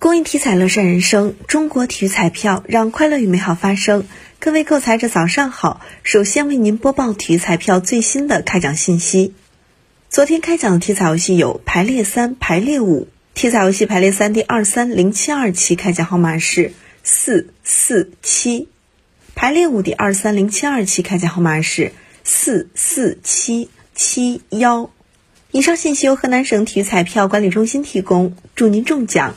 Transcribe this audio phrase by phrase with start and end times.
[0.00, 4.06] 公益体彩乐善人生中国体育彩票让快乐与美好发生。
[4.38, 9.34] 各位购彩者早上好首先为您播报体育彩票最新的开奖信息。
[10.08, 13.08] 昨天开奖的体彩游戏有排列三排列五。
[13.34, 16.72] 体彩游戏排列三第二三零七二期开奖号码是
[17.04, 18.68] 四四七。
[19.34, 21.92] 排列五第二三零七二期开奖号码是
[22.24, 23.68] 四四七。
[23.94, 24.88] 七幺
[25.50, 29.34] 以上信息由河南省体育彩票管理中心提供祝您中奖。